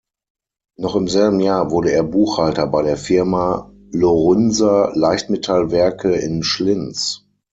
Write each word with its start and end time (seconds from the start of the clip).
Noch 0.79 0.95
im 0.95 1.07
selben 1.07 1.39
Jahr 1.41 1.69
wurde 1.69 1.91
er 1.91 2.01
Buchhalter 2.01 2.65
bei 2.65 2.81
der 2.81 2.97
Firma 2.97 3.71
Lorünser-Leichtmetallwerke 3.91 6.13
in 6.15 6.41
Schlins. 6.41 7.27